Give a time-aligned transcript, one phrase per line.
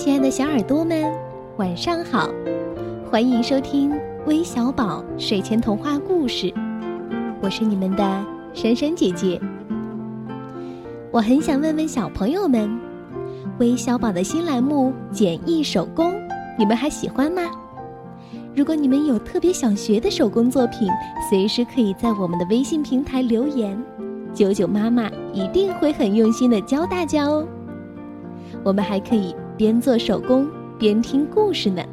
[0.00, 1.12] 亲爱的小耳朵们，
[1.58, 2.30] 晚上好！
[3.10, 3.92] 欢迎收听
[4.24, 6.50] 微小宝睡前童话故事，
[7.42, 8.24] 我是你们的
[8.54, 9.38] 珊珊姐姐。
[11.10, 12.80] 我很想问问小朋友们，
[13.58, 16.14] 微小宝的新栏目“简易手工”，
[16.58, 17.42] 你们还喜欢吗？
[18.56, 20.88] 如果你们有特别想学的手工作品，
[21.28, 23.78] 随时可以在我们的微信平台留言，
[24.32, 27.46] 九九妈妈一定会很用心的教大家哦。
[28.64, 29.36] 我们还可以。
[29.60, 31.84] 边做手工边听故事呢。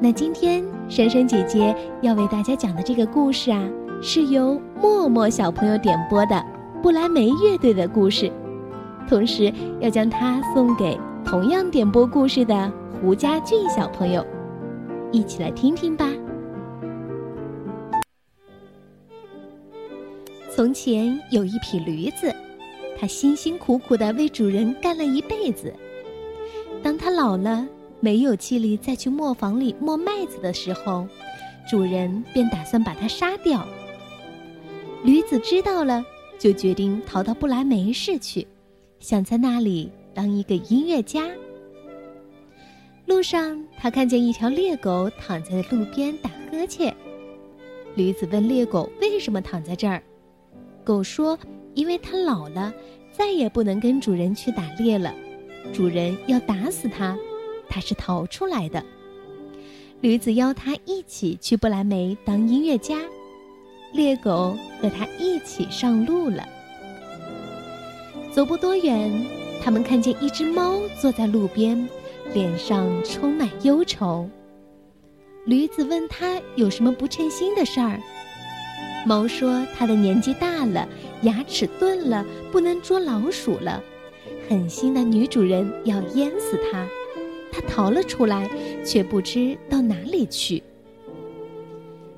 [0.00, 3.62] 那今天珊珊姐姐要为大家讲的这个故事啊，
[4.02, 6.44] 是由默默小朋友点播的
[6.82, 8.28] 布莱梅乐队的故事，
[9.08, 14.26] 同时要将它送给同样点播故事的胡家俊小朋友，
[15.12, 16.08] 一起来听听吧。
[20.50, 22.34] 从前有一匹驴子，
[22.98, 25.72] 它辛辛苦苦的为主人干了一辈子。
[27.02, 27.66] 当他老了，
[27.98, 31.04] 没有气力再去磨坊里磨麦子的时候，
[31.68, 33.66] 主人便打算把它杀掉。
[35.02, 36.04] 驴子知道了，
[36.38, 38.46] 就决定逃到不来梅市去，
[39.00, 41.28] 想在那里当一个音乐家。
[43.06, 46.94] 路上，他看见一条猎狗躺在路边打呵欠。
[47.96, 50.00] 驴子问猎狗为什么躺在这儿，
[50.84, 51.36] 狗说
[51.74, 52.72] ：“因为它老了，
[53.10, 55.12] 再也不能跟主人去打猎了。”
[55.72, 57.16] 主人要打死他，
[57.68, 58.82] 他是逃出来的。
[60.00, 62.98] 驴子邀他一起去不来梅当音乐家，
[63.92, 66.46] 猎狗和他一起上路了。
[68.32, 69.10] 走不多远，
[69.62, 71.88] 他们看见一只猫坐在路边，
[72.34, 74.28] 脸上充满忧愁。
[75.44, 78.00] 驴子问他有什么不称心的事儿，
[79.06, 80.88] 猫说他的年纪大了，
[81.22, 83.82] 牙齿钝了，不能捉老鼠了。
[84.52, 86.86] 狠心的女主人要淹死他，
[87.50, 88.46] 他逃了出来，
[88.84, 90.62] 却不知到哪里去。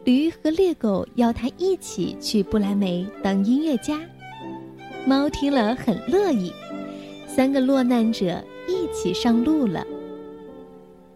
[0.03, 4.01] 驴和猎狗要他一起去不来梅当音乐家，
[5.07, 6.53] 猫听了很乐意，
[7.25, 9.87] 三个落难者一起上路了。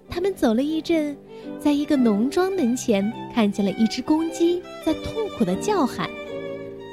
[0.09, 1.17] 他们走了一阵，
[1.59, 6.09] 在一个农庄门前看见了一只公鸡在痛苦的叫喊。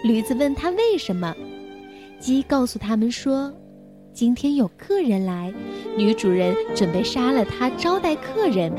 [0.04, 1.32] 驴子问他为什么，
[2.20, 3.54] 鸡告诉他们说。
[4.16, 5.54] 今天有客人来，
[5.98, 8.72] 女主人准备杀了他招待客人。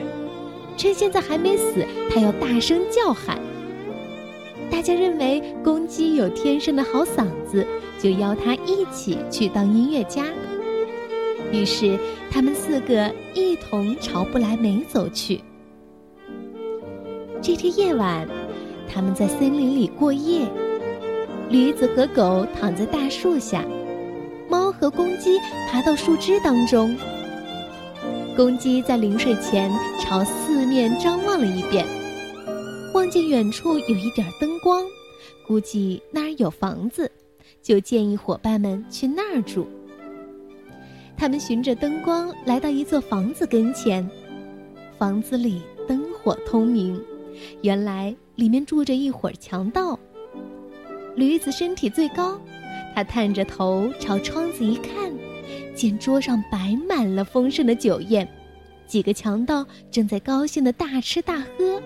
[0.79, 3.39] 趁现在还没死，他要大声叫喊。
[4.71, 7.67] 大家认为公鸡有天生的好嗓子，
[8.01, 10.25] 就邀他一起去当音乐家。
[11.53, 11.99] 于是
[12.31, 15.43] 他们四个一同朝不来梅走去。
[17.43, 18.27] 这天夜晚，
[18.89, 20.49] 他们在森林里过夜，
[21.51, 23.63] 驴子和狗躺在大树下。
[24.81, 25.39] 和公鸡
[25.71, 26.97] 爬到树枝当中。
[28.37, 29.71] 公鸡在临睡前
[30.01, 31.87] 朝四面张望了一遍，
[32.93, 34.85] 望见远处有一点灯光，
[35.47, 37.11] 估计那儿有房子，
[37.63, 39.67] 就建议伙伴们去那儿住。
[41.17, 44.07] 他们循着灯光来到一座房子跟前，
[44.99, 47.03] 房子里灯火通明，
[47.63, 49.99] 原来里面住着一伙强盗。
[51.15, 52.39] 驴子身体最高。
[52.97, 55.13] 他探着头朝窗子一看，
[55.75, 58.27] 见桌上摆满了丰盛的酒宴，
[58.87, 61.79] 几个强盗正在高兴的大吃大喝。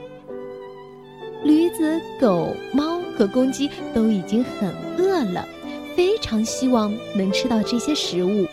[1.43, 5.49] 驴子、狗、猫和公鸡都已经很饿了，
[5.97, 8.47] 非常希望能吃到这些食物。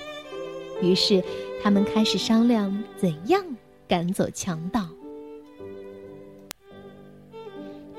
[0.81, 1.23] 于是，
[1.61, 3.45] 他们开始商量怎样
[3.87, 4.87] 赶走强盗。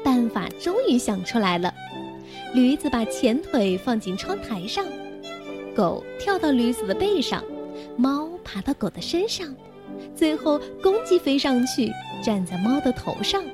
[0.02, 1.72] 办法终于想出来了。
[2.54, 4.84] 驴子把前腿放进窗台上，
[5.74, 7.44] 狗跳到驴子的背上，
[7.96, 9.54] 猫爬到狗的身上，
[10.14, 13.44] 最后公鸡飞上去站在猫的头上，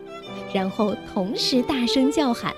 [0.52, 2.54] 然后同时大声叫喊，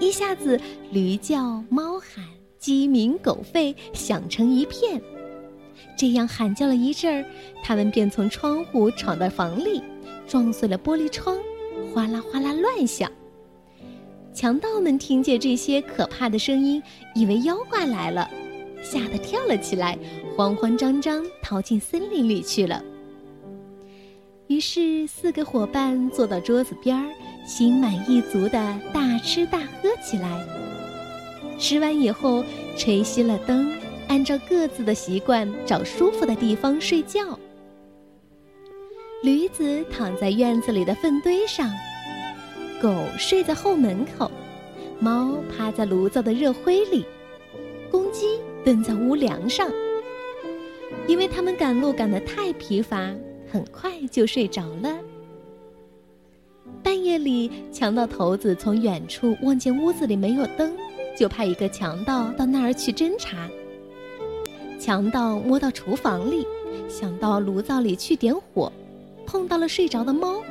[0.00, 0.58] 一下子
[0.90, 2.24] 驴叫、猫喊、
[2.58, 5.00] 鸡鸣狗吠，响成一片。
[5.96, 7.24] 这样喊叫了一阵儿，
[7.62, 9.82] 他们便从窗户闯到房里，
[10.26, 11.36] 撞碎了玻璃窗，
[11.92, 13.10] 哗啦哗啦乱响。
[14.34, 16.82] 强盗们听见这些可怕的声音，
[17.14, 18.28] 以为妖怪来了，
[18.82, 19.98] 吓得跳了起来，
[20.34, 22.82] 慌慌张张逃进森林里去了。
[24.46, 27.10] 于是，四个伙伴坐到桌子边儿，
[27.46, 30.46] 心满意足的大吃大喝起来。
[31.58, 32.42] 吃完以后，
[32.76, 33.70] 吹熄了灯，
[34.08, 37.38] 按照各自的习惯找舒服的地方睡觉。
[39.22, 41.70] 驴子躺在院子里的粪堆上。
[42.82, 44.28] 狗睡在后门口，
[44.98, 47.06] 猫趴在炉灶的热灰里，
[47.92, 49.70] 公鸡蹲在屋梁上。
[51.06, 53.14] 因为他们赶路赶得太疲乏，
[53.52, 54.98] 很快就睡着了。
[56.82, 60.72] 半夜里，强盗头子从远处望见屋子里没有灯，
[61.16, 63.48] 就派一个强盗到那儿去侦查。
[64.80, 66.44] 强盗摸到厨房里，
[66.88, 68.72] 想到炉灶里去点火，
[69.24, 70.42] 碰到了睡着的猫，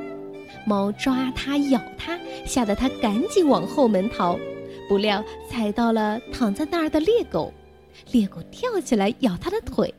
[0.66, 4.38] 猫抓它咬它，吓得它赶紧往后门逃，
[4.88, 7.54] 不料踩到了躺在那儿的猎狗，
[8.12, 9.94] 猎狗跳起来咬它的腿，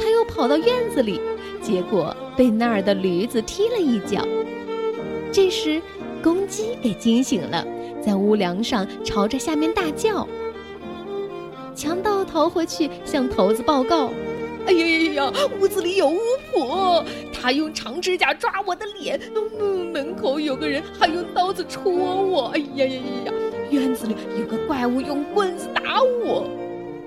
[0.00, 1.20] 它又跑到院子里，
[1.62, 4.26] 结果被那儿的驴子踢了一脚。
[5.32, 5.80] 这时，
[6.22, 7.66] 公鸡给惊醒了，
[8.00, 10.26] 在屋梁上朝着下面大叫。
[11.74, 14.12] 强盗逃回去向头子报告
[14.64, 15.32] ：“哎呀呀呀！
[15.60, 16.18] 屋子里有巫
[16.52, 17.04] 婆，
[17.44, 19.20] 还用长指甲抓我的脸，
[19.60, 22.46] 嗯门口有个人还用刀子戳我。
[22.54, 23.32] 哎呀呀呀呀！
[23.70, 26.48] 院子里有个怪物用棍子打我，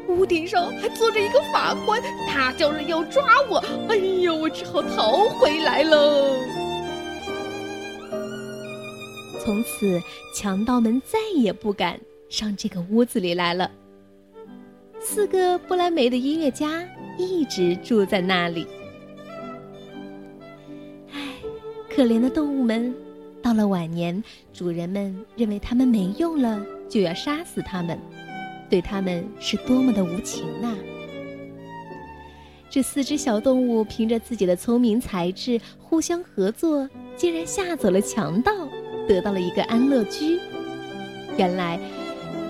[0.08, 2.00] 屋顶上还坐着一个法官，
[2.30, 3.58] 他叫人要抓我。
[3.90, 6.36] 哎呀，我只好逃回来了。”
[9.44, 10.00] 从此，
[10.36, 12.00] 强盗们再也不敢
[12.30, 13.72] 上这个屋子里来了。
[15.00, 16.88] 四个不莱梅的音乐家
[17.18, 18.68] 一直住在那里。
[21.98, 22.94] 可怜的动物们，
[23.42, 24.24] 到了晚年，
[24.54, 27.98] 主人们认为它们没用了，就要杀死它们，
[28.70, 30.76] 对它们是多么的无情呐！
[32.70, 38.52] 这四只小动物凭着自己的聪明才智，互相合作，竟然吓走了强盗。
[39.08, 40.40] 得到了一个安乐居，
[41.36, 41.80] 原来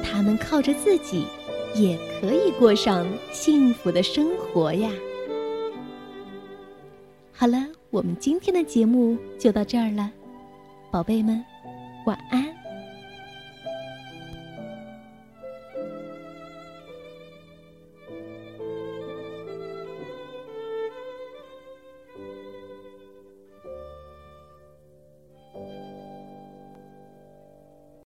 [0.04, 1.24] 他们靠着自己
[1.74, 4.92] 也可以过上幸福的生活呀！
[7.32, 7.66] 好了，
[7.98, 10.12] 我们今天的节目就到这儿了，
[10.92, 11.44] 宝贝们，
[12.06, 12.46] 晚安。